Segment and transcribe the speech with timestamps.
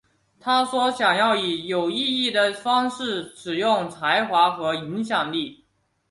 [0.39, 5.63] 她说想要以有意义的方式使用才华和影响力。